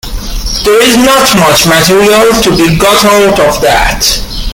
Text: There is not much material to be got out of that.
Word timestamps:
There 0.63 0.81
is 0.83 0.97
not 0.97 1.35
much 1.37 1.67
material 1.67 2.33
to 2.41 2.49
be 2.57 2.75
got 2.79 3.05
out 3.05 3.39
of 3.39 3.61
that. 3.61 4.47